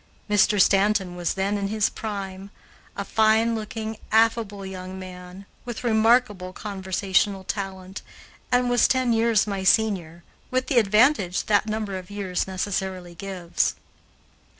[0.27, 0.59] Mr.
[0.59, 2.49] Stanton was then in his prime,
[2.97, 8.01] a fine looking, affable young man, with remarkable conversational talent,
[8.51, 13.75] and was ten years my senior, with the advantage that number of years necessarily gives.